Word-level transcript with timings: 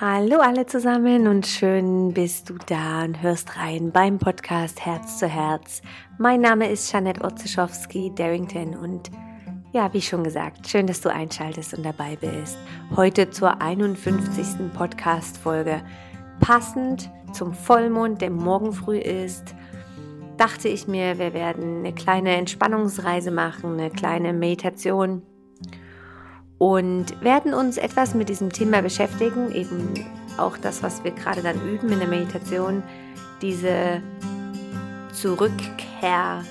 Hallo 0.00 0.38
alle 0.40 0.66
zusammen 0.66 1.28
und 1.28 1.46
schön 1.46 2.12
bist 2.14 2.48
du 2.48 2.54
da 2.66 3.04
und 3.04 3.22
hörst 3.22 3.56
rein 3.58 3.92
beim 3.92 4.18
Podcast 4.18 4.84
Herz 4.84 5.18
zu 5.18 5.28
Herz. 5.28 5.82
Mein 6.18 6.40
Name 6.40 6.70
ist 6.70 6.90
Janette 6.90 7.22
Otzischowski 7.22 8.10
Darrington 8.14 8.74
und 8.74 9.10
ja, 9.72 9.92
wie 9.92 10.00
schon 10.00 10.24
gesagt, 10.24 10.66
schön, 10.66 10.86
dass 10.86 11.02
du 11.02 11.10
einschaltest 11.10 11.74
und 11.74 11.84
dabei 11.84 12.16
bist. 12.16 12.56
Heute 12.96 13.30
zur 13.30 13.60
51. 13.60 14.72
Podcast-Folge. 14.74 15.82
Passend 16.40 17.10
zum 17.32 17.52
Vollmond, 17.52 18.22
der 18.22 18.30
morgen 18.30 18.72
früh 18.72 18.98
ist, 18.98 19.54
dachte 20.38 20.68
ich 20.68 20.88
mir, 20.88 21.18
wir 21.18 21.34
werden 21.34 21.80
eine 21.80 21.92
kleine 21.92 22.34
Entspannungsreise 22.36 23.30
machen, 23.30 23.74
eine 23.78 23.90
kleine 23.90 24.32
Meditation 24.32 25.22
und 26.62 27.20
werden 27.24 27.54
uns 27.54 27.76
etwas 27.76 28.14
mit 28.14 28.28
diesem 28.28 28.52
Thema 28.52 28.82
beschäftigen, 28.82 29.50
eben 29.50 29.94
auch 30.38 30.56
das, 30.56 30.80
was 30.84 31.02
wir 31.02 31.10
gerade 31.10 31.42
dann 31.42 31.56
üben 31.68 31.90
in 31.90 31.98
der 31.98 32.06
Meditation, 32.06 32.84
diese 33.42 34.00
Zurückkehr 35.12 36.44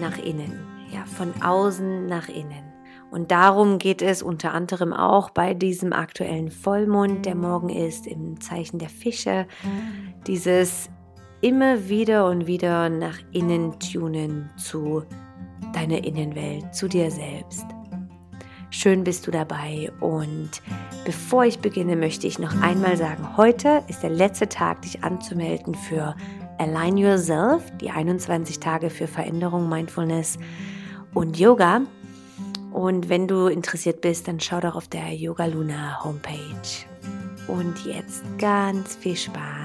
nach 0.00 0.18
innen, 0.18 0.58
ja, 0.90 1.04
von 1.04 1.32
außen 1.40 2.06
nach 2.06 2.28
innen. 2.28 2.64
Und 3.12 3.30
darum 3.30 3.78
geht 3.78 4.02
es 4.02 4.24
unter 4.24 4.54
anderem 4.54 4.92
auch 4.92 5.30
bei 5.30 5.54
diesem 5.54 5.92
aktuellen 5.92 6.50
Vollmond, 6.50 7.24
der 7.24 7.36
morgen 7.36 7.68
ist, 7.68 8.08
im 8.08 8.40
Zeichen 8.40 8.80
der 8.80 8.88
Fische, 8.88 9.46
dieses 10.26 10.90
immer 11.42 11.88
wieder 11.88 12.26
und 12.26 12.48
wieder 12.48 12.88
nach 12.88 13.20
innen 13.30 13.78
tunen 13.78 14.50
zu 14.56 15.04
deiner 15.72 16.02
Innenwelt, 16.02 16.74
zu 16.74 16.88
dir 16.88 17.08
selbst. 17.08 17.66
Schön 18.82 19.04
bist 19.04 19.28
du 19.28 19.30
dabei 19.30 19.92
und 20.00 20.60
bevor 21.04 21.44
ich 21.44 21.60
beginne, 21.60 21.94
möchte 21.94 22.26
ich 22.26 22.40
noch 22.40 22.60
einmal 22.62 22.96
sagen, 22.96 23.36
heute 23.36 23.84
ist 23.86 24.02
der 24.02 24.10
letzte 24.10 24.48
Tag, 24.48 24.82
dich 24.82 25.04
anzumelden 25.04 25.76
für 25.76 26.16
Align 26.58 26.96
Yourself, 26.96 27.62
die 27.80 27.90
21 27.90 28.58
Tage 28.58 28.90
für 28.90 29.06
Veränderung, 29.06 29.68
Mindfulness 29.68 30.36
und 31.14 31.38
Yoga. 31.38 31.82
Und 32.72 33.08
wenn 33.08 33.28
du 33.28 33.46
interessiert 33.46 34.00
bist, 34.00 34.26
dann 34.26 34.40
schau 34.40 34.58
doch 34.58 34.74
auf 34.74 34.88
der 34.88 35.14
Yoga 35.14 35.44
Luna 35.44 36.02
Homepage. 36.02 36.36
Und 37.46 37.86
jetzt 37.86 38.24
ganz 38.38 38.96
viel 38.96 39.14
Spaß. 39.14 39.61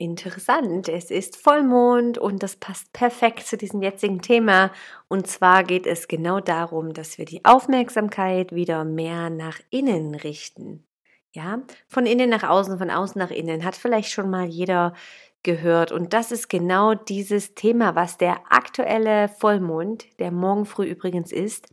Interessant, 0.00 0.88
es 0.88 1.10
ist 1.10 1.36
Vollmond 1.36 2.18
und 2.18 2.44
das 2.44 2.54
passt 2.54 2.92
perfekt 2.92 3.44
zu 3.44 3.56
diesem 3.56 3.82
jetzigen 3.82 4.22
Thema. 4.22 4.70
Und 5.08 5.26
zwar 5.26 5.64
geht 5.64 5.88
es 5.88 6.06
genau 6.06 6.38
darum, 6.38 6.94
dass 6.94 7.18
wir 7.18 7.24
die 7.24 7.44
Aufmerksamkeit 7.44 8.54
wieder 8.54 8.84
mehr 8.84 9.28
nach 9.28 9.58
innen 9.70 10.14
richten. 10.14 10.86
Ja, 11.34 11.62
von 11.88 12.06
innen 12.06 12.30
nach 12.30 12.44
außen, 12.48 12.78
von 12.78 12.90
außen 12.90 13.18
nach 13.18 13.32
innen, 13.32 13.64
hat 13.64 13.74
vielleicht 13.74 14.12
schon 14.12 14.30
mal 14.30 14.46
jeder 14.46 14.94
gehört. 15.42 15.90
Und 15.90 16.12
das 16.12 16.30
ist 16.30 16.48
genau 16.48 16.94
dieses 16.94 17.56
Thema, 17.56 17.96
was 17.96 18.18
der 18.18 18.40
aktuelle 18.50 19.28
Vollmond, 19.28 20.06
der 20.20 20.30
morgen 20.30 20.64
früh 20.64 20.86
übrigens 20.86 21.32
ist, 21.32 21.66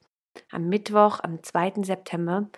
am 0.49 0.67
Mittwoch, 0.67 1.19
am 1.21 1.43
2. 1.43 1.83
September, 1.83 2.49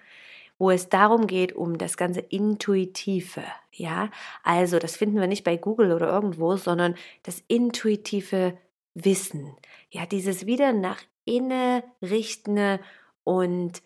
wo 0.57 0.71
es 0.71 0.89
darum 0.89 1.27
geht, 1.27 1.53
um 1.53 1.77
das 1.77 1.97
ganze 1.97 2.19
Intuitive. 2.19 3.43
Ja, 3.71 4.09
also 4.43 4.79
das 4.79 4.95
finden 4.97 5.19
wir 5.19 5.27
nicht 5.27 5.43
bei 5.43 5.57
Google 5.57 5.91
oder 5.91 6.07
irgendwo, 6.07 6.57
sondern 6.57 6.95
das 7.23 7.43
intuitive 7.47 8.57
Wissen. 8.93 9.55
Ja, 9.91 10.05
dieses 10.05 10.45
wieder 10.45 10.73
nach 10.73 11.01
innen 11.25 11.83
richtende 12.01 12.79
und 13.23 13.83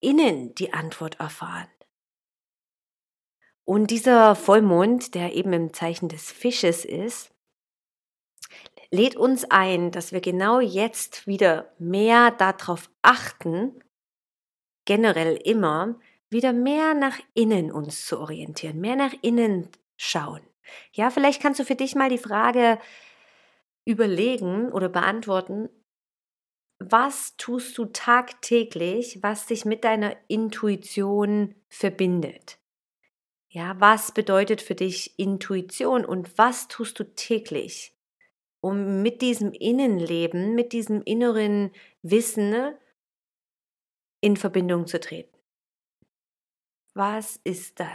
innen 0.00 0.54
die 0.54 0.72
Antwort 0.72 1.20
erfahren. 1.20 1.68
Und 3.64 3.90
dieser 3.90 4.34
Vollmond, 4.34 5.14
der 5.14 5.34
eben 5.34 5.52
im 5.52 5.72
Zeichen 5.72 6.08
des 6.08 6.32
Fisches 6.32 6.84
ist, 6.84 7.30
lädt 8.90 9.14
uns 9.14 9.44
ein, 9.48 9.92
dass 9.92 10.10
wir 10.10 10.20
genau 10.20 10.58
jetzt 10.58 11.28
wieder 11.28 11.72
mehr 11.78 12.32
darauf 12.32 12.90
achten, 13.02 13.80
generell 14.90 15.36
immer, 15.36 16.00
wieder 16.30 16.52
mehr 16.52 16.94
nach 16.94 17.16
innen 17.34 17.70
uns 17.70 18.06
zu 18.06 18.18
orientieren, 18.18 18.80
mehr 18.80 18.96
nach 18.96 19.14
innen 19.22 19.68
schauen. 19.96 20.40
Ja, 20.92 21.10
vielleicht 21.10 21.40
kannst 21.40 21.60
du 21.60 21.64
für 21.64 21.76
dich 21.76 21.94
mal 21.94 22.10
die 22.10 22.18
Frage 22.18 22.76
überlegen 23.84 24.72
oder 24.72 24.88
beantworten, 24.88 25.68
was 26.80 27.36
tust 27.36 27.78
du 27.78 27.84
tagtäglich, 27.84 29.22
was 29.22 29.46
dich 29.46 29.64
mit 29.64 29.84
deiner 29.84 30.16
Intuition 30.26 31.54
verbindet? 31.68 32.58
Ja, 33.48 33.76
was 33.78 34.10
bedeutet 34.10 34.60
für 34.60 34.74
dich 34.74 35.16
Intuition 35.20 36.04
und 36.04 36.36
was 36.36 36.66
tust 36.66 36.98
du 36.98 37.04
täglich, 37.04 37.94
um 38.60 39.02
mit 39.02 39.22
diesem 39.22 39.52
Innenleben, 39.52 40.56
mit 40.56 40.72
diesem 40.72 41.00
inneren 41.02 41.70
Wissen 42.02 42.74
in 44.20 44.36
Verbindung 44.36 44.86
zu 44.86 45.00
treten. 45.00 45.36
Was 46.94 47.40
ist 47.44 47.80
das? 47.80 47.88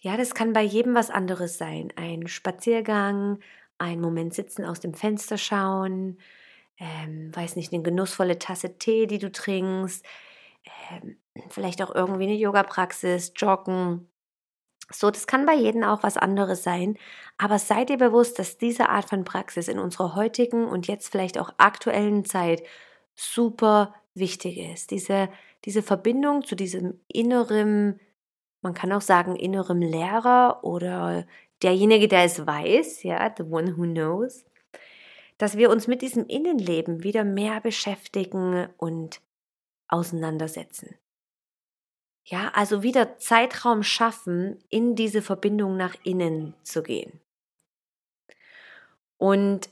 Ja, 0.00 0.16
das 0.16 0.34
kann 0.34 0.52
bei 0.52 0.62
jedem 0.62 0.94
was 0.94 1.10
anderes 1.10 1.58
sein. 1.58 1.92
Ein 1.96 2.26
Spaziergang, 2.26 3.38
ein 3.78 4.00
Moment 4.00 4.34
sitzen, 4.34 4.64
aus 4.64 4.80
dem 4.80 4.94
Fenster 4.94 5.38
schauen, 5.38 6.18
ähm, 6.78 7.34
weiß 7.34 7.56
nicht, 7.56 7.72
eine 7.72 7.82
genussvolle 7.82 8.38
Tasse 8.38 8.78
Tee, 8.78 9.06
die 9.06 9.18
du 9.18 9.30
trinkst, 9.30 10.04
ähm, 10.90 11.18
vielleicht 11.50 11.82
auch 11.82 11.94
irgendwie 11.94 12.24
eine 12.24 12.34
Yoga-Praxis, 12.34 13.32
Joggen. 13.36 14.08
So, 14.90 15.10
das 15.10 15.26
kann 15.26 15.46
bei 15.46 15.54
jedem 15.54 15.84
auch 15.84 16.02
was 16.02 16.16
anderes 16.16 16.62
sein. 16.64 16.98
Aber 17.38 17.58
seid 17.58 17.90
ihr 17.90 17.98
bewusst, 17.98 18.38
dass 18.38 18.58
diese 18.58 18.88
Art 18.88 19.08
von 19.08 19.24
Praxis 19.24 19.68
in 19.68 19.78
unserer 19.78 20.14
heutigen 20.16 20.66
und 20.66 20.88
jetzt 20.88 21.10
vielleicht 21.12 21.38
auch 21.38 21.54
aktuellen 21.58 22.24
Zeit 22.24 22.62
super 23.14 23.94
wichtig 24.14 24.58
ist. 24.58 24.90
Diese, 24.90 25.28
diese 25.64 25.82
Verbindung 25.82 26.44
zu 26.44 26.54
diesem 26.54 27.00
inneren, 27.08 28.00
man 28.60 28.74
kann 28.74 28.92
auch 28.92 29.00
sagen, 29.00 29.36
innerem 29.36 29.80
Lehrer 29.80 30.60
oder 30.62 31.26
derjenige, 31.62 32.08
der 32.08 32.24
es 32.24 32.46
weiß, 32.46 33.02
ja, 33.02 33.32
the 33.36 33.44
one 33.44 33.76
who 33.76 33.82
knows, 33.82 34.44
dass 35.38 35.56
wir 35.56 35.70
uns 35.70 35.86
mit 35.86 36.02
diesem 36.02 36.26
Innenleben 36.26 37.02
wieder 37.02 37.24
mehr 37.24 37.60
beschäftigen 37.60 38.68
und 38.76 39.20
auseinandersetzen. 39.88 40.96
Ja, 42.24 42.52
also 42.54 42.82
wieder 42.82 43.18
Zeitraum 43.18 43.82
schaffen, 43.82 44.62
in 44.68 44.94
diese 44.94 45.22
Verbindung 45.22 45.76
nach 45.76 45.96
innen 46.04 46.54
zu 46.62 46.82
gehen. 46.82 47.20
Und 49.16 49.68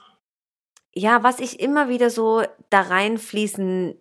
ja, 1.00 1.22
was 1.22 1.40
ich 1.40 1.60
immer 1.60 1.88
wieder 1.88 2.10
so 2.10 2.42
da 2.68 2.82
reinfließen 2.82 3.94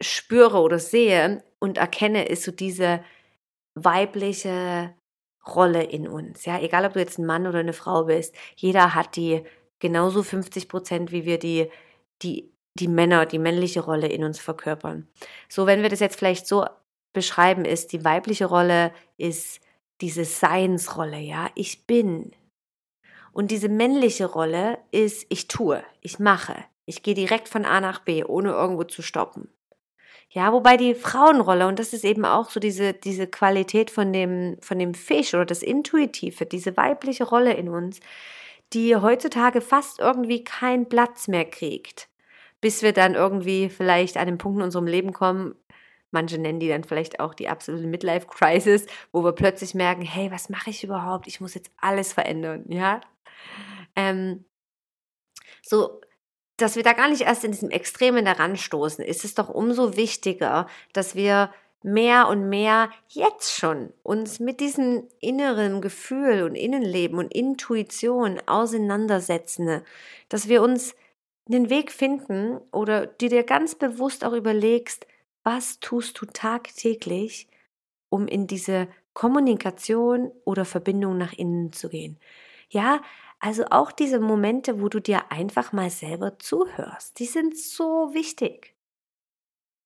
spüre 0.00 0.58
oder 0.58 0.80
sehe 0.80 1.44
und 1.60 1.78
erkenne, 1.78 2.26
ist 2.26 2.42
so 2.42 2.50
diese 2.50 3.04
weibliche 3.76 4.94
Rolle 5.46 5.84
in 5.84 6.08
uns. 6.08 6.44
Ja, 6.44 6.58
egal 6.60 6.84
ob 6.84 6.94
du 6.94 6.98
jetzt 6.98 7.18
ein 7.18 7.26
Mann 7.26 7.46
oder 7.46 7.60
eine 7.60 7.72
Frau 7.72 8.04
bist, 8.04 8.34
jeder 8.56 8.94
hat 8.94 9.14
die 9.14 9.44
genauso 9.78 10.24
50 10.24 10.68
Prozent, 10.68 11.12
wie 11.12 11.24
wir 11.24 11.38
die, 11.38 11.70
die, 12.22 12.52
die 12.74 12.88
Männer, 12.88 13.24
die 13.24 13.38
männliche 13.38 13.80
Rolle 13.80 14.08
in 14.08 14.24
uns 14.24 14.40
verkörpern. 14.40 15.06
So, 15.48 15.66
wenn 15.66 15.82
wir 15.82 15.88
das 15.88 16.00
jetzt 16.00 16.18
vielleicht 16.18 16.48
so 16.48 16.66
beschreiben, 17.12 17.64
ist 17.64 17.92
die 17.92 18.04
weibliche 18.04 18.46
Rolle 18.46 18.92
ist 19.18 19.60
diese 20.00 20.24
Seinsrolle, 20.24 21.18
ja, 21.18 21.48
ich 21.54 21.86
bin, 21.86 22.32
und 23.34 23.50
diese 23.50 23.68
männliche 23.68 24.26
Rolle 24.26 24.78
ist, 24.92 25.26
ich 25.28 25.48
tue, 25.48 25.82
ich 26.00 26.18
mache. 26.18 26.54
Ich 26.86 27.02
gehe 27.02 27.14
direkt 27.14 27.48
von 27.48 27.64
A 27.64 27.80
nach 27.80 27.98
B, 27.98 28.24
ohne 28.24 28.52
irgendwo 28.52 28.84
zu 28.84 29.02
stoppen. 29.02 29.48
Ja, 30.30 30.52
wobei 30.52 30.76
die 30.76 30.94
Frauenrolle, 30.94 31.66
und 31.66 31.78
das 31.78 31.92
ist 31.92 32.04
eben 32.04 32.24
auch 32.24 32.50
so 32.50 32.60
diese, 32.60 32.92
diese 32.92 33.26
Qualität 33.26 33.90
von 33.90 34.12
dem, 34.12 34.56
von 34.60 34.78
dem 34.78 34.94
Fisch 34.94 35.34
oder 35.34 35.44
das 35.44 35.62
Intuitive, 35.62 36.46
diese 36.46 36.76
weibliche 36.76 37.24
Rolle 37.24 37.54
in 37.54 37.68
uns, 37.68 38.00
die 38.72 38.96
heutzutage 38.96 39.60
fast 39.60 39.98
irgendwie 39.98 40.44
keinen 40.44 40.88
Platz 40.88 41.28
mehr 41.28 41.44
kriegt. 41.44 42.08
Bis 42.60 42.82
wir 42.82 42.92
dann 42.92 43.14
irgendwie 43.14 43.68
vielleicht 43.68 44.16
an 44.16 44.26
den 44.26 44.38
Punkt 44.38 44.58
in 44.58 44.64
unserem 44.64 44.86
Leben 44.86 45.12
kommen, 45.12 45.54
manche 46.12 46.38
nennen 46.38 46.60
die 46.60 46.68
dann 46.68 46.84
vielleicht 46.84 47.20
auch 47.20 47.34
die 47.34 47.48
absolute 47.48 47.86
Midlife 47.86 48.26
Crisis, 48.26 48.86
wo 49.12 49.24
wir 49.24 49.32
plötzlich 49.32 49.74
merken, 49.74 50.02
hey, 50.02 50.30
was 50.30 50.48
mache 50.48 50.70
ich 50.70 50.84
überhaupt? 50.84 51.26
Ich 51.26 51.40
muss 51.40 51.54
jetzt 51.54 51.72
alles 51.80 52.12
verändern, 52.12 52.64
ja? 52.68 53.00
Ähm, 53.96 54.44
so, 55.62 56.00
dass 56.56 56.76
wir 56.76 56.82
da 56.82 56.92
gar 56.92 57.08
nicht 57.08 57.22
erst 57.22 57.44
in 57.44 57.52
diesem 57.52 57.70
Extremen 57.70 58.26
heranstoßen, 58.26 59.04
ist 59.04 59.24
es 59.24 59.34
doch 59.34 59.48
umso 59.48 59.96
wichtiger, 59.96 60.68
dass 60.92 61.14
wir 61.14 61.52
mehr 61.82 62.28
und 62.28 62.48
mehr 62.48 62.90
jetzt 63.08 63.52
schon 63.52 63.92
uns 64.02 64.40
mit 64.40 64.60
diesem 64.60 65.06
inneren 65.20 65.82
Gefühl 65.82 66.42
und 66.42 66.54
Innenleben 66.54 67.18
und 67.18 67.32
Intuition 67.32 68.40
auseinandersetzen, 68.46 69.82
dass 70.30 70.48
wir 70.48 70.62
uns 70.62 70.94
einen 71.46 71.68
Weg 71.68 71.92
finden 71.92 72.58
oder 72.72 73.06
die 73.06 73.28
dir 73.28 73.42
ganz 73.42 73.74
bewusst 73.74 74.24
auch 74.24 74.32
überlegst, 74.32 75.06
was 75.42 75.78
tust 75.78 76.18
du 76.20 76.26
tagtäglich, 76.26 77.48
um 78.08 78.26
in 78.28 78.46
diese 78.46 78.88
Kommunikation 79.12 80.32
oder 80.44 80.64
Verbindung 80.64 81.18
nach 81.18 81.34
innen 81.34 81.72
zu 81.72 81.90
gehen. 81.90 82.18
Ja, 82.74 83.02
also 83.38 83.66
auch 83.70 83.92
diese 83.92 84.18
Momente, 84.18 84.82
wo 84.82 84.88
du 84.88 85.00
dir 85.00 85.30
einfach 85.30 85.72
mal 85.72 85.90
selber 85.90 86.40
zuhörst, 86.40 87.20
die 87.20 87.26
sind 87.26 87.56
so 87.56 88.12
wichtig. 88.12 88.74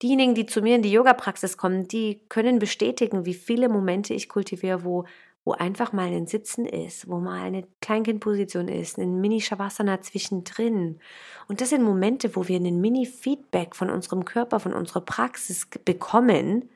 Diejenigen, 0.00 0.35
die 0.35 0.46
zu 0.46 0.62
mir 0.62 0.76
in 0.76 0.82
die 0.82 0.93
Yoga-Praxis 0.93 1.58
kommen, 1.58 1.87
die 1.87 2.23
können 2.31 2.58
bestätigen, 2.58 3.26
wie 3.26 3.35
viele 3.35 3.69
Momente 3.69 4.14
ich 4.14 4.31
kultiviere, 4.31 4.85
wo, 4.85 5.05
wo 5.44 5.52
einfach 5.52 5.93
mal 5.93 6.06
ein 6.06 6.26
Sitzen 6.26 6.64
ist, 6.64 7.08
wo 7.08 7.19
mal 7.19 7.43
eine 7.43 7.67
Kleinkindposition 7.82 8.69
ist, 8.69 8.96
ein 8.96 9.20
Mini-Shavasana 9.20 10.00
zwischendrin. 10.00 10.99
Und 11.46 11.61
das 11.61 11.69
sind 11.69 11.82
Momente, 11.82 12.37
wo 12.37 12.49
wir 12.49 12.56
einen 12.56 12.81
Mini-Feedback 12.81 13.76
von 13.76 13.91
unserem 13.91 14.25
Körper, 14.25 14.61
von 14.61 14.73
unserer 14.73 15.02
Praxis 15.02 15.69
bekommen, 15.84 16.70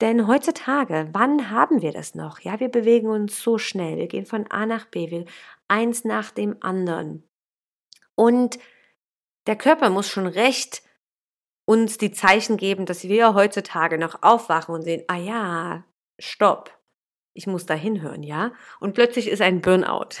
denn 0.00 0.26
heutzutage, 0.26 1.08
wann 1.12 1.50
haben 1.50 1.80
wir 1.82 1.92
das 1.92 2.14
noch? 2.14 2.40
Ja, 2.40 2.60
wir 2.60 2.68
bewegen 2.68 3.08
uns 3.08 3.42
so 3.42 3.58
schnell. 3.58 3.96
Wir 3.96 4.08
gehen 4.08 4.26
von 4.26 4.50
A 4.50 4.66
nach 4.66 4.86
B, 4.86 5.10
wir 5.10 5.24
eins 5.68 6.04
nach 6.04 6.30
dem 6.30 6.56
anderen. 6.60 7.22
Und 8.14 8.58
der 9.46 9.56
Körper 9.56 9.90
muss 9.90 10.08
schon 10.08 10.26
recht 10.26 10.82
uns 11.64 11.98
die 11.98 12.12
Zeichen 12.12 12.56
geben, 12.56 12.86
dass 12.86 13.04
wir 13.04 13.34
heutzutage 13.34 13.98
noch 13.98 14.22
aufwachen 14.22 14.74
und 14.74 14.82
sehen, 14.82 15.04
ah 15.08 15.16
ja, 15.16 15.84
stopp, 16.18 16.76
ich 17.32 17.46
muss 17.46 17.66
da 17.66 17.74
hinhören, 17.74 18.22
ja? 18.22 18.52
Und 18.80 18.94
plötzlich 18.94 19.28
ist 19.28 19.42
ein 19.42 19.60
Burnout. 19.60 20.16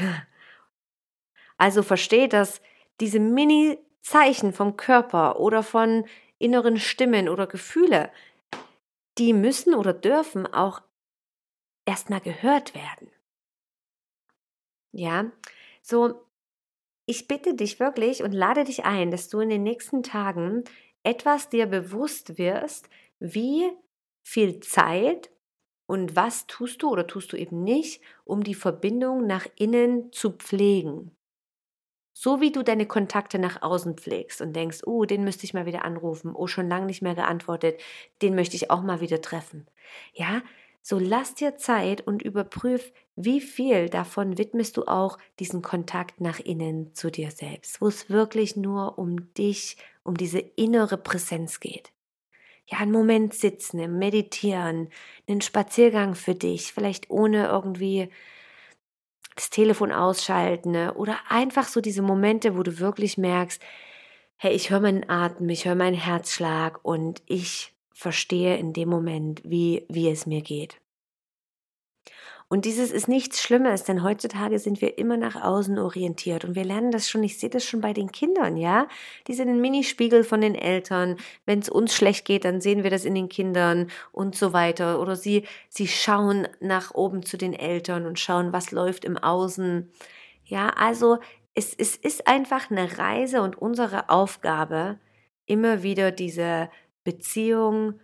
Also 1.58 1.82
verstehe, 1.82 2.28
dass 2.28 2.60
diese 3.00 3.18
Mini-Zeichen 3.18 4.52
vom 4.52 4.76
Körper 4.76 5.40
oder 5.40 5.62
von 5.62 6.04
inneren 6.38 6.76
Stimmen 6.76 7.30
oder 7.30 7.46
Gefühle, 7.46 8.10
die 9.18 9.32
müssen 9.32 9.74
oder 9.74 9.92
dürfen 9.92 10.46
auch 10.46 10.82
erstmal 11.86 12.20
gehört 12.20 12.74
werden. 12.74 13.10
Ja, 14.92 15.30
so, 15.82 16.26
ich 17.06 17.28
bitte 17.28 17.54
dich 17.54 17.80
wirklich 17.80 18.22
und 18.22 18.32
lade 18.32 18.64
dich 18.64 18.84
ein, 18.84 19.10
dass 19.10 19.28
du 19.28 19.40
in 19.40 19.50
den 19.50 19.62
nächsten 19.62 20.02
Tagen 20.02 20.64
etwas 21.04 21.48
dir 21.50 21.66
bewusst 21.66 22.38
wirst, 22.38 22.88
wie 23.20 23.70
viel 24.24 24.60
Zeit 24.60 25.30
und 25.86 26.16
was 26.16 26.46
tust 26.48 26.82
du 26.82 26.90
oder 26.90 27.06
tust 27.06 27.32
du 27.32 27.38
eben 27.38 27.62
nicht, 27.64 28.02
um 28.24 28.44
die 28.44 28.54
Verbindung 28.54 29.26
nach 29.26 29.46
innen 29.56 30.12
zu 30.12 30.32
pflegen. 30.32 31.15
So 32.18 32.40
wie 32.40 32.50
du 32.50 32.62
deine 32.62 32.86
Kontakte 32.86 33.38
nach 33.38 33.60
außen 33.60 33.98
pflegst 33.98 34.40
und 34.40 34.56
denkst, 34.56 34.84
oh, 34.86 35.04
den 35.04 35.22
müsste 35.22 35.44
ich 35.44 35.52
mal 35.52 35.66
wieder 35.66 35.84
anrufen, 35.84 36.32
oh, 36.34 36.46
schon 36.46 36.66
lange 36.66 36.86
nicht 36.86 37.02
mehr 37.02 37.14
geantwortet, 37.14 37.78
den 38.22 38.34
möchte 38.34 38.56
ich 38.56 38.70
auch 38.70 38.80
mal 38.80 39.02
wieder 39.02 39.20
treffen. 39.20 39.66
Ja, 40.14 40.40
so 40.80 40.98
lass 40.98 41.34
dir 41.34 41.58
Zeit 41.58 42.00
und 42.00 42.22
überprüf, 42.22 42.90
wie 43.16 43.42
viel 43.42 43.90
davon 43.90 44.38
widmest 44.38 44.78
du 44.78 44.84
auch 44.84 45.18
diesen 45.40 45.60
Kontakt 45.60 46.22
nach 46.22 46.40
innen 46.40 46.94
zu 46.94 47.10
dir 47.10 47.30
selbst, 47.30 47.82
wo 47.82 47.88
es 47.88 48.08
wirklich 48.08 48.56
nur 48.56 48.98
um 48.98 49.34
dich, 49.34 49.76
um 50.02 50.16
diese 50.16 50.38
innere 50.38 50.96
Präsenz 50.96 51.60
geht. 51.60 51.92
Ja, 52.64 52.78
einen 52.78 52.92
Moment 52.92 53.34
sitzen, 53.34 53.98
meditieren, 53.98 54.88
einen 55.28 55.42
Spaziergang 55.42 56.14
für 56.14 56.34
dich, 56.34 56.72
vielleicht 56.72 57.10
ohne 57.10 57.46
irgendwie 57.48 58.08
das 59.36 59.50
Telefon 59.50 59.92
ausschalten 59.92 60.72
ne? 60.72 60.94
oder 60.94 61.18
einfach 61.28 61.68
so 61.68 61.80
diese 61.80 62.02
Momente, 62.02 62.56
wo 62.56 62.62
du 62.62 62.80
wirklich 62.80 63.16
merkst, 63.16 63.62
hey, 64.36 64.52
ich 64.52 64.70
höre 64.70 64.80
meinen 64.80 65.08
Atem, 65.08 65.48
ich 65.48 65.66
höre 65.66 65.76
meinen 65.76 65.96
Herzschlag 65.96 66.80
und 66.82 67.22
ich 67.26 67.74
verstehe 67.92 68.56
in 68.56 68.72
dem 68.72 68.88
Moment, 68.88 69.42
wie, 69.44 69.86
wie 69.88 70.08
es 70.08 70.26
mir 70.26 70.42
geht. 70.42 70.80
Und 72.48 72.64
dieses 72.64 72.92
ist 72.92 73.08
nichts 73.08 73.42
Schlimmes, 73.42 73.82
denn 73.82 74.04
heutzutage 74.04 74.60
sind 74.60 74.80
wir 74.80 74.98
immer 74.98 75.16
nach 75.16 75.42
außen 75.42 75.80
orientiert 75.80 76.44
und 76.44 76.54
wir 76.54 76.64
lernen 76.64 76.92
das 76.92 77.10
schon, 77.10 77.24
ich 77.24 77.38
sehe 77.38 77.50
das 77.50 77.64
schon 77.64 77.80
bei 77.80 77.92
den 77.92 78.12
Kindern, 78.12 78.56
ja? 78.56 78.86
Die 79.26 79.34
sind 79.34 79.48
ein 79.48 79.60
Minispiegel 79.60 80.22
von 80.22 80.40
den 80.40 80.54
Eltern. 80.54 81.16
Wenn 81.44 81.58
es 81.58 81.68
uns 81.68 81.92
schlecht 81.92 82.24
geht, 82.24 82.44
dann 82.44 82.60
sehen 82.60 82.84
wir 82.84 82.90
das 82.90 83.04
in 83.04 83.16
den 83.16 83.28
Kindern 83.28 83.90
und 84.12 84.36
so 84.36 84.52
weiter. 84.52 85.00
Oder 85.00 85.16
sie, 85.16 85.44
sie 85.68 85.88
schauen 85.88 86.46
nach 86.60 86.94
oben 86.94 87.24
zu 87.24 87.36
den 87.36 87.52
Eltern 87.52 88.06
und 88.06 88.20
schauen, 88.20 88.52
was 88.52 88.70
läuft 88.70 89.04
im 89.04 89.18
Außen. 89.18 89.90
Ja, 90.44 90.68
also 90.68 91.18
es, 91.54 91.74
es 91.74 91.96
ist 91.96 92.28
einfach 92.28 92.70
eine 92.70 92.96
Reise 92.96 93.42
und 93.42 93.58
unsere 93.58 94.08
Aufgabe, 94.08 95.00
immer 95.46 95.82
wieder 95.82 96.12
diese 96.12 96.70
Beziehung 97.02 97.98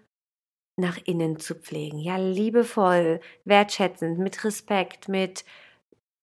nach 0.77 0.99
innen 1.05 1.39
zu 1.39 1.55
pflegen. 1.55 1.99
Ja, 1.99 2.17
liebevoll, 2.17 3.21
wertschätzend, 3.45 4.19
mit 4.19 4.45
Respekt, 4.45 5.09
mit, 5.09 5.45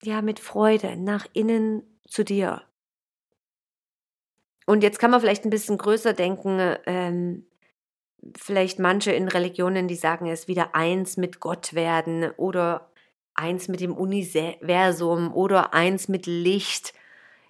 ja, 0.02 0.22
mit 0.22 0.40
Freude 0.40 0.96
nach 0.96 1.26
innen 1.32 1.82
zu 2.06 2.24
dir. 2.24 2.62
Und 4.66 4.82
jetzt 4.82 4.98
kann 4.98 5.10
man 5.10 5.20
vielleicht 5.20 5.44
ein 5.44 5.50
bisschen 5.50 5.78
größer 5.78 6.12
denken, 6.12 6.76
ähm, 6.86 7.46
vielleicht 8.36 8.78
manche 8.78 9.12
in 9.12 9.28
Religionen, 9.28 9.88
die 9.88 9.96
sagen, 9.96 10.26
es 10.26 10.48
wieder 10.48 10.74
eins 10.74 11.16
mit 11.16 11.40
Gott 11.40 11.74
werden 11.74 12.30
oder 12.36 12.90
eins 13.34 13.68
mit 13.68 13.80
dem 13.80 13.96
Universum 13.96 15.34
oder 15.34 15.72
eins 15.74 16.08
mit 16.08 16.26
Licht. 16.26 16.92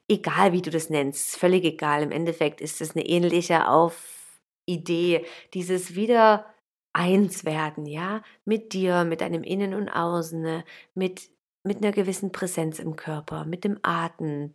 Egal 0.08 0.53
wie 0.53 0.62
du 0.62 0.70
das 0.70 0.91
nennst, 0.91 1.37
völlig 1.37 1.64
egal. 1.64 2.03
Im 2.03 2.12
Endeffekt 2.12 2.61
ist 2.61 2.81
es 2.81 2.94
eine 2.94 3.06
ähnliche 3.06 3.69
Auf 3.69 4.41
Idee, 4.67 5.25
dieses 5.55 5.94
wieder 5.94 6.46
eins 6.92 7.44
werden, 7.44 7.87
ja, 7.87 8.22
mit 8.44 8.72
dir, 8.72 9.04
mit 9.04 9.20
deinem 9.20 9.42
Innen 9.42 9.75
und 9.75 9.88
Außen, 9.88 10.40
ne, 10.40 10.64
mit, 10.94 11.31
mit 11.62 11.78
einer 11.78 11.92
gewissen 11.92 12.32
Präsenz 12.32 12.78
im 12.78 12.96
Körper, 12.96 13.44
mit 13.44 13.64
dem 13.64 13.78
Atem. 13.82 14.54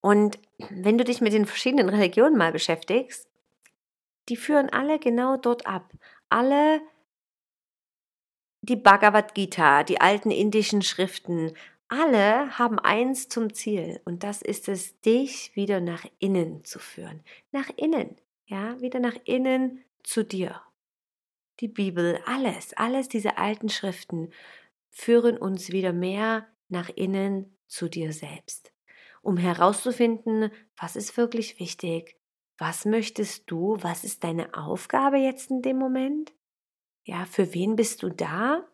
Und 0.00 0.38
wenn 0.70 0.98
du 0.98 1.04
dich 1.04 1.20
mit 1.20 1.32
den 1.32 1.46
verschiedenen 1.46 1.88
Religionen 1.88 2.36
mal 2.36 2.52
beschäftigst, 2.52 3.28
die 4.28 4.36
führen 4.36 4.70
alle 4.70 4.98
genau 4.98 5.36
dort 5.36 5.66
ab. 5.66 5.92
Alle 6.28 6.80
die 8.62 8.76
Bhagavad 8.76 9.34
Gita, 9.34 9.82
die 9.82 10.00
alten 10.00 10.30
indischen 10.30 10.82
Schriften, 10.82 11.52
alle 11.88 12.56
haben 12.58 12.78
eins 12.78 13.28
zum 13.28 13.52
Ziel 13.52 14.00
und 14.04 14.22
das 14.22 14.42
ist 14.42 14.68
es, 14.68 15.00
dich 15.00 15.56
wieder 15.56 15.80
nach 15.80 16.06
innen 16.20 16.64
zu 16.64 16.78
führen. 16.78 17.24
Nach 17.50 17.68
innen, 17.76 18.16
ja, 18.46 18.80
wieder 18.80 19.00
nach 19.00 19.16
innen 19.24 19.82
zu 20.04 20.24
dir. 20.24 20.62
Die 21.60 21.68
Bibel, 21.68 22.20
alles, 22.26 22.74
alles 22.74 23.08
diese 23.08 23.36
alten 23.38 23.68
Schriften 23.68 24.32
führen 24.88 25.36
uns 25.36 25.70
wieder 25.70 25.92
mehr 25.92 26.46
nach 26.68 26.88
innen 26.88 27.56
zu 27.66 27.88
dir 27.88 28.12
selbst, 28.12 28.72
um 29.22 29.36
herauszufinden, 29.36 30.50
was 30.76 30.96
ist 30.96 31.16
wirklich 31.16 31.60
wichtig, 31.60 32.16
was 32.58 32.84
möchtest 32.84 33.50
du, 33.50 33.76
was 33.80 34.04
ist 34.04 34.24
deine 34.24 34.54
Aufgabe 34.54 35.18
jetzt 35.18 35.50
in 35.50 35.62
dem 35.62 35.78
Moment? 35.78 36.32
Ja, 37.04 37.24
für 37.24 37.54
wen 37.54 37.76
bist 37.76 38.02
du 38.02 38.10
da? 38.10 38.66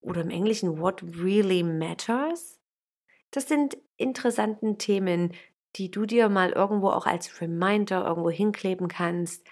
Oder 0.00 0.22
im 0.22 0.30
Englischen, 0.30 0.78
what 0.78 1.02
really 1.02 1.62
matters? 1.62 2.60
Das 3.30 3.48
sind 3.48 3.78
interessante 3.96 4.76
Themen, 4.76 5.32
die 5.76 5.90
du 5.90 6.06
dir 6.06 6.28
mal 6.28 6.50
irgendwo 6.50 6.88
auch 6.90 7.06
als 7.06 7.40
Reminder 7.40 8.06
irgendwo 8.06 8.30
hinkleben 8.30 8.88
kannst, 8.88 9.46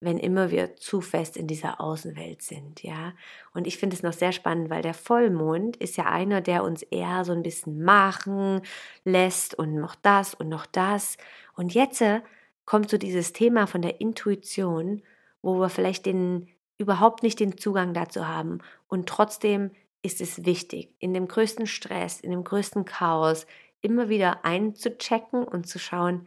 wenn 0.00 0.18
immer 0.18 0.50
wir 0.50 0.76
zu 0.76 1.00
fest 1.00 1.36
in 1.36 1.46
dieser 1.46 1.80
Außenwelt 1.80 2.42
sind, 2.42 2.82
ja. 2.82 3.12
Und 3.52 3.66
ich 3.66 3.76
finde 3.76 3.94
es 3.94 4.02
noch 4.02 4.14
sehr 4.14 4.32
spannend, 4.32 4.70
weil 4.70 4.82
der 4.82 4.94
Vollmond 4.94 5.76
ist 5.76 5.96
ja 5.96 6.06
einer, 6.06 6.40
der 6.40 6.64
uns 6.64 6.82
eher 6.82 7.24
so 7.24 7.32
ein 7.32 7.42
bisschen 7.42 7.82
machen 7.82 8.62
lässt 9.04 9.54
und 9.54 9.74
noch 9.74 9.94
das 9.94 10.34
und 10.34 10.48
noch 10.48 10.66
das. 10.66 11.18
Und 11.54 11.74
jetzt 11.74 12.00
äh, 12.00 12.22
kommt 12.64 12.88
so 12.88 12.96
dieses 12.96 13.32
Thema 13.32 13.66
von 13.66 13.82
der 13.82 14.00
Intuition, 14.00 15.02
wo 15.42 15.58
wir 15.60 15.68
vielleicht 15.68 16.06
den 16.06 16.48
überhaupt 16.78 17.22
nicht 17.22 17.40
den 17.40 17.58
Zugang 17.58 17.92
dazu 17.92 18.26
haben 18.26 18.60
und 18.88 19.06
trotzdem 19.06 19.70
ist 20.02 20.20
es 20.22 20.46
wichtig, 20.46 20.94
in 20.98 21.12
dem 21.12 21.28
größten 21.28 21.66
Stress, 21.66 22.20
in 22.20 22.30
dem 22.30 22.42
größten 22.42 22.86
Chaos 22.86 23.46
immer 23.82 24.08
wieder 24.08 24.44
einzuchecken 24.44 25.44
und 25.44 25.66
zu 25.68 25.78
schauen, 25.78 26.26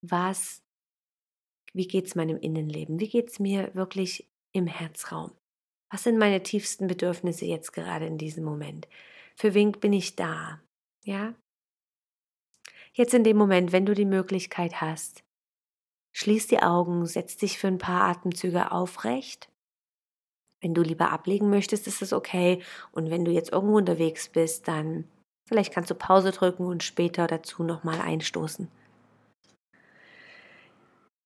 was 0.00 0.62
wie 1.72 1.88
geht 1.88 2.06
es 2.06 2.14
meinem 2.14 2.38
Innenleben? 2.38 3.00
Wie 3.00 3.08
geht 3.08 3.30
es 3.30 3.38
mir 3.38 3.74
wirklich 3.74 4.28
im 4.52 4.66
Herzraum? 4.66 5.32
Was 5.90 6.04
sind 6.04 6.18
meine 6.18 6.42
tiefsten 6.42 6.86
Bedürfnisse 6.86 7.44
jetzt 7.44 7.72
gerade 7.72 8.06
in 8.06 8.18
diesem 8.18 8.44
Moment? 8.44 8.88
Für 9.36 9.54
wen 9.54 9.72
bin 9.72 9.92
ich 9.92 10.16
da? 10.16 10.60
Ja? 11.04 11.34
Jetzt 12.94 13.14
in 13.14 13.24
dem 13.24 13.36
Moment, 13.36 13.72
wenn 13.72 13.86
du 13.86 13.94
die 13.94 14.04
Möglichkeit 14.04 14.80
hast, 14.80 15.24
Schließ 16.12 16.46
die 16.46 16.62
Augen, 16.62 17.06
setz 17.06 17.38
dich 17.38 17.58
für 17.58 17.68
ein 17.68 17.78
paar 17.78 18.02
Atemzüge 18.02 18.70
aufrecht. 18.70 19.48
Wenn 20.60 20.74
du 20.74 20.82
lieber 20.82 21.10
ablegen 21.10 21.50
möchtest, 21.50 21.86
ist 21.86 22.02
es 22.02 22.12
okay. 22.12 22.62
Und 22.92 23.10
wenn 23.10 23.24
du 23.24 23.32
jetzt 23.32 23.50
irgendwo 23.50 23.78
unterwegs 23.78 24.28
bist, 24.28 24.68
dann 24.68 25.08
vielleicht 25.48 25.72
kannst 25.72 25.90
du 25.90 25.94
Pause 25.94 26.30
drücken 26.30 26.66
und 26.66 26.82
später 26.82 27.26
dazu 27.26 27.64
nochmal 27.64 28.00
einstoßen. 28.00 28.68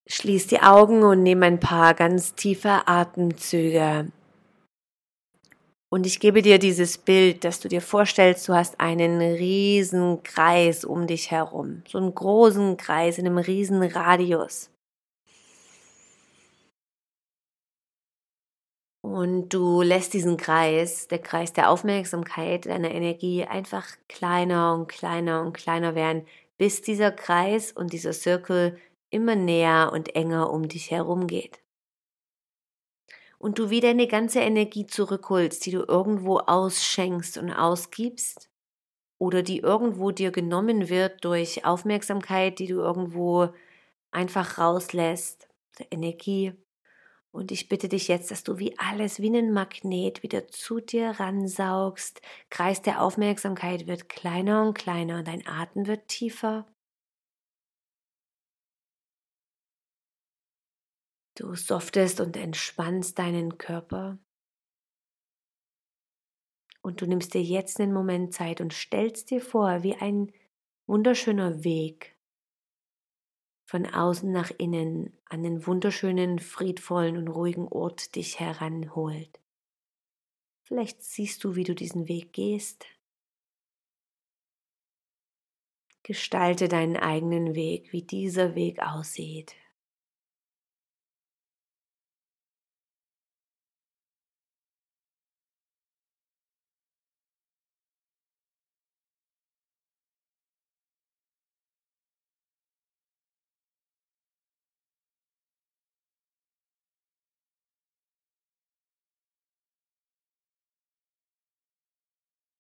Schließ 0.09 0.47
die 0.47 0.61
Augen 0.61 1.03
und 1.03 1.23
nimm 1.25 1.43
ein 1.43 1.59
paar 1.59 1.95
ganz 1.95 2.35
tiefe 2.35 2.87
Atemzüge. 2.87 4.13
Und 5.89 6.07
ich 6.07 6.21
gebe 6.21 6.43
dir 6.43 6.59
dieses 6.59 6.99
Bild, 6.99 7.43
dass 7.45 7.61
du 7.61 7.69
dir 7.69 7.81
vorstellst, 7.81 8.49
du 8.49 8.55
hast 8.55 8.81
einen 8.81 9.21
riesen 9.21 10.23
Kreis 10.23 10.85
um 10.85 11.07
dich 11.07 11.31
herum. 11.31 11.83
So 11.89 11.99
einen 11.99 12.15
großen 12.15 12.77
Kreis 12.77 13.19
in 13.19 13.27
einem 13.27 13.39
riesen 13.39 13.83
Radius. 13.83 14.71
Und 19.03 19.51
du 19.51 19.83
lässt 19.83 20.15
diesen 20.15 20.37
Kreis, 20.37 21.07
der 21.07 21.21
Kreis 21.21 21.53
der 21.53 21.71
Aufmerksamkeit, 21.71 22.67
deiner 22.67 22.91
Energie 22.91 23.45
einfach 23.45 23.87
kleiner 24.09 24.75
und 24.75 24.89
kleiner 24.89 25.43
und 25.43 25.53
kleiner 25.53 25.95
werden, 25.95 26.27
bis 26.59 26.83
dieser 26.83 27.13
Kreis 27.13 27.71
und 27.71 27.93
dieser 27.93 28.13
Circle 28.13 28.77
immer 29.11 29.37
näher 29.37 29.91
und 29.93 30.15
enger 30.15 30.51
um 30.51 30.69
dich 30.69 30.91
herum 30.91 31.27
geht. 31.27 31.61
Und 33.39 33.59
du 33.59 33.71
wieder 33.71 33.91
eine 33.91 34.07
ganze 34.07 34.41
Energie 34.41 34.87
zurückholst, 34.87 35.67
die 35.67 35.71
du 35.71 35.85
irgendwo 35.87 36.39
ausschenkst 36.39 37.39
und 37.39 37.53
ausgibst 37.53 38.51
oder 39.19 39.43
die 39.43 39.61
irgendwo 39.61 40.11
dir 40.11 40.31
genommen 40.31 40.89
wird 40.89 41.25
durch 41.25 41.65
Aufmerksamkeit, 41.65 42.59
die 42.59 42.67
du 42.67 42.77
irgendwo 42.77 43.49
einfach 44.11 44.59
rauslässt, 44.59 45.49
Energie, 45.91 46.55
und 47.37 47.53
ich 47.53 47.69
bitte 47.69 47.91
dich 47.91 48.09
jetzt, 48.09 48.31
dass 48.31 48.45
du 48.45 48.59
wie 48.59 48.79
alles, 48.79 49.21
wie 49.21 49.29
ein 49.29 49.53
Magnet 49.53 50.23
wieder 50.23 50.49
zu 50.49 50.81
dir 50.81 51.11
ransaugst. 51.21 52.23
Kreis 52.49 52.81
der 52.81 53.03
Aufmerksamkeit 53.03 53.87
wird 53.87 54.09
kleiner 54.09 54.63
und 54.63 54.73
kleiner 54.73 55.19
und 55.19 55.29
dein 55.29 55.47
Atem 55.47 55.87
wird 55.87 56.09
tiefer. 56.09 56.67
Du 61.37 61.55
softest 61.55 62.21
und 62.21 62.35
entspannst 62.35 63.19
deinen 63.19 63.59
Körper. 63.59 64.19
Und 66.81 67.03
du 67.03 67.07
nimmst 67.07 67.35
dir 67.35 67.43
jetzt 67.43 67.79
einen 67.79 67.93
Moment 67.93 68.33
Zeit 68.33 68.63
und 68.63 68.73
stellst 68.73 69.31
dir 69.31 69.43
vor, 69.43 69.83
wie 69.83 69.95
ein 69.97 70.33
wunderschöner 70.87 71.63
Weg 71.63 72.17
von 73.67 73.85
außen 73.85 74.33
nach 74.33 74.51
innen 74.57 75.13
an 75.27 75.43
den 75.43 75.67
wunderschönen, 75.67 76.39
friedvollen 76.39 77.19
und 77.19 77.29
ruhigen 77.29 77.69
Ort 77.69 78.15
dich 78.15 78.41
heranholt. 78.41 79.39
Vielleicht 80.63 81.03
siehst 81.03 81.45
du, 81.45 81.55
wie 81.55 81.65
du 81.65 81.75
diesen 81.75 82.09
Weg 82.09 82.33
gehst. 82.33 82.87
Gestalte 86.03 86.69
deinen 86.69 86.97
eigenen 86.97 87.55
Weg, 87.55 87.93
wie 87.93 88.03
dieser 88.03 88.55
Weg 88.55 88.81
aussieht. 88.81 89.55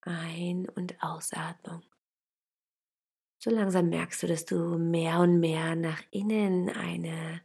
Ein- 0.06 0.68
und 0.68 1.02
Ausatmung. 1.02 1.82
So 3.38 3.50
langsam 3.50 3.88
merkst 3.90 4.22
du, 4.22 4.26
dass 4.26 4.44
du 4.44 4.78
mehr 4.78 5.20
und 5.20 5.40
mehr 5.40 5.76
nach 5.76 6.02
innen 6.10 6.68
eine, 6.70 7.42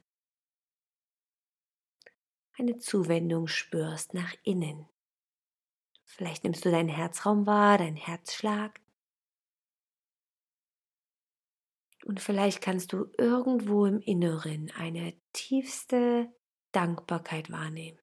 eine 2.58 2.78
Zuwendung 2.78 3.48
spürst, 3.48 4.14
nach 4.14 4.34
innen. 4.44 4.88
Vielleicht 6.06 6.44
nimmst 6.44 6.66
du 6.66 6.72
deinen 6.72 6.90
Herzraum 6.90 7.46
wahr, 7.46 7.78
deinen 7.78 7.96
Herzschlag. 7.96 8.82
Und 12.04 12.20
vielleicht 12.20 12.62
kannst 12.62 12.94
du 12.94 13.12
irgendwo 13.18 13.86
im 13.86 14.02
Inneren 14.02 14.72
eine 14.72 15.14
tiefste 15.34 16.34
Dankbarkeit 16.72 17.52
wahrnehmen. 17.52 18.01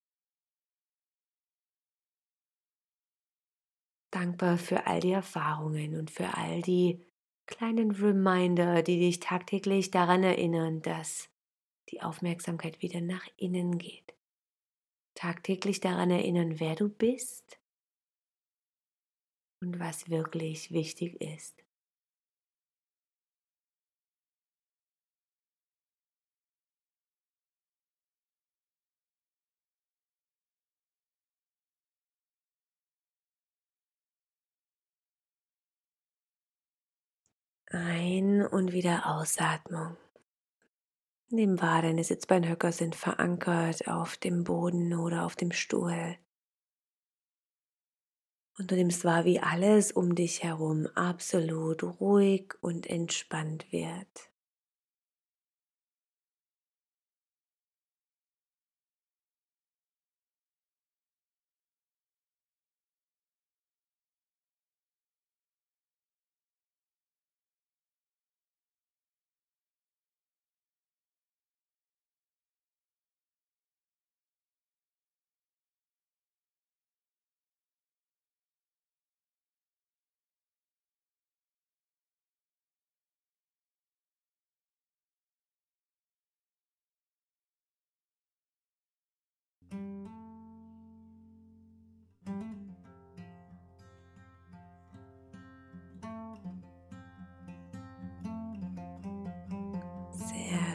Dankbar 4.11 4.59
für 4.59 4.87
all 4.87 5.01
die 5.01 5.13
Erfahrungen 5.13 5.95
und 5.99 6.11
für 6.11 6.37
all 6.37 6.63
die 6.63 7.05
kleinen 7.47 7.91
Reminder, 7.91 8.83
die 8.83 8.99
dich 8.99 9.21
tagtäglich 9.21 9.91
daran 9.91 10.23
erinnern, 10.23 10.83
dass 10.83 11.31
die 11.91 12.03
Aufmerksamkeit 12.03 12.83
wieder 12.83 13.01
nach 13.01 13.27
innen 13.37 13.79
geht. 13.79 14.15
Tagtäglich 15.15 15.81
daran 15.81 16.11
erinnern, 16.11 16.61
wer 16.61 16.77
du 16.77 16.89
bist 16.89 17.59
und 19.61 19.81
was 19.81 20.09
wirklich 20.09 20.71
wichtig 20.71 21.21
ist. 21.21 21.65
Ein- 37.71 38.47
und 38.47 38.73
wieder 38.73 39.07
Ausatmung. 39.07 39.99
Nimm 41.29 41.61
wahr, 41.61 41.83
deine 41.83 42.03
Sitzbeinhöcker 42.03 42.73
sind 42.73 42.97
verankert 42.97 43.87
auf 43.89 44.17
dem 44.17 44.45
Boden 44.45 44.95
oder 44.95 45.27
auf 45.27 45.37
dem 45.37 45.53
Stuhl. 45.53 46.17
Und 48.57 48.71
du 48.71 48.75
nimmst 48.75 49.05
wahr, 49.05 49.27
wie 49.27 49.41
alles 49.41 49.93
um 49.93 50.15
dich 50.15 50.43
herum 50.43 50.87
absolut 50.95 51.83
ruhig 52.01 52.55
und 52.63 52.87
entspannt 52.87 53.71
wird. 53.71 54.31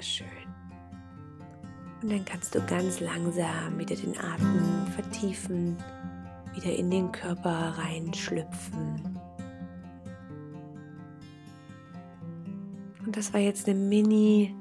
Sehr 0.03 0.25
schön. 0.25 0.27
Und 2.01 2.11
dann 2.11 2.25
kannst 2.25 2.53
du 2.53 2.61
ganz 2.65 2.99
langsam 2.99 3.79
wieder 3.79 3.95
den 3.95 4.17
Atem 4.19 4.85
vertiefen, 4.93 5.77
wieder 6.53 6.75
in 6.75 6.91
den 6.91 7.11
Körper 7.11 7.75
reinschlüpfen. 7.77 9.19
Und 13.05 13.15
das 13.15 13.33
war 13.33 13.39
jetzt 13.39 13.69
eine 13.69 13.79
Mini, 13.79 14.53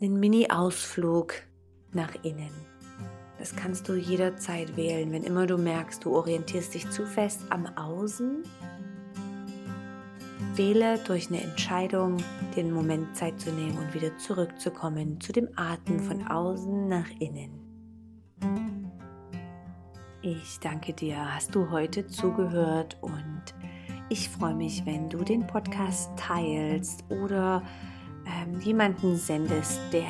ein 0.00 0.18
Mini-Ausflug 0.18 1.34
nach 1.92 2.14
innen. 2.22 2.50
Das 3.38 3.54
kannst 3.54 3.88
du 3.88 3.94
jederzeit 3.94 4.76
wählen, 4.78 5.12
wenn 5.12 5.24
immer 5.24 5.46
du 5.46 5.58
merkst, 5.58 6.02
du 6.04 6.16
orientierst 6.16 6.72
dich 6.72 6.88
zu 6.90 7.04
fest 7.04 7.42
am 7.50 7.66
Außen. 7.76 8.44
Wähle 10.56 10.98
durch 10.98 11.28
eine 11.28 11.42
Entscheidung, 11.42 12.18
den 12.56 12.72
Moment 12.72 13.16
Zeit 13.16 13.40
zu 13.40 13.50
nehmen 13.50 13.76
und 13.76 13.92
wieder 13.92 14.16
zurückzukommen 14.18 15.20
zu 15.20 15.32
dem 15.32 15.48
Atem 15.56 15.98
von 15.98 16.26
außen 16.26 16.88
nach 16.88 17.08
innen. 17.18 17.60
Ich 20.22 20.58
danke 20.60 20.92
dir, 20.92 21.34
hast 21.34 21.54
du 21.54 21.70
heute 21.70 22.06
zugehört 22.06 22.96
und 23.00 23.42
ich 24.08 24.28
freue 24.28 24.54
mich, 24.54 24.86
wenn 24.86 25.10
du 25.10 25.24
den 25.24 25.46
Podcast 25.46 26.10
teilst 26.16 27.04
oder 27.10 27.62
ähm, 28.24 28.60
jemanden 28.60 29.16
sendest, 29.16 29.80
der 29.92 30.04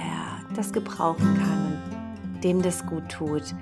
das 0.55 0.73
gebrauchen 0.73 1.35
kann 1.39 2.33
und 2.35 2.45
dem 2.45 2.61
das 2.61 2.85
gut 2.87 3.09
tut. 3.09 3.55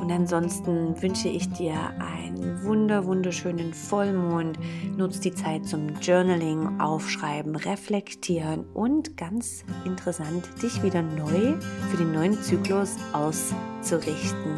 Und 0.00 0.10
ansonsten 0.10 1.00
wünsche 1.02 1.28
ich 1.28 1.48
dir 1.52 1.74
einen 1.98 2.64
wunder, 2.64 3.04
wunderschönen 3.04 3.74
Vollmond. 3.74 4.58
Nutz 4.96 5.20
die 5.20 5.34
Zeit 5.34 5.66
zum 5.66 5.88
Journaling, 6.00 6.80
Aufschreiben, 6.80 7.54
Reflektieren 7.54 8.64
und 8.72 9.16
ganz 9.16 9.62
interessant, 9.84 10.48
dich 10.62 10.82
wieder 10.82 11.02
neu 11.02 11.54
für 11.90 11.96
den 11.98 12.12
neuen 12.12 12.40
Zyklus 12.42 12.96
auszurichten. 13.12 14.56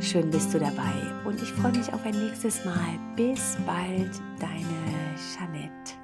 Schön 0.00 0.30
bist 0.30 0.52
du 0.54 0.58
dabei 0.58 0.92
und 1.24 1.40
ich 1.40 1.52
freue 1.52 1.72
mich 1.72 1.92
auf 1.92 2.04
ein 2.04 2.18
nächstes 2.18 2.64
Mal. 2.64 2.98
Bis 3.16 3.56
bald, 3.66 4.20
deine 4.40 5.16
Jeanette. 5.16 6.01